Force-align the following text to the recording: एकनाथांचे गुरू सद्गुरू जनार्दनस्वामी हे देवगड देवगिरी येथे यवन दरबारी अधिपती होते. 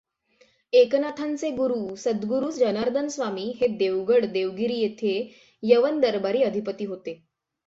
एकनाथांचे 0.73 1.49
गुरू 1.51 1.95
सद्गुरू 1.95 2.49
जनार्दनस्वामी 2.51 3.45
हे 3.61 3.67
देवगड 3.77 4.25
देवगिरी 4.25 4.79
येथे 4.79 5.13
यवन 5.63 5.99
दरबारी 5.99 6.43
अधिपती 6.43 6.85
होते. 6.85 7.21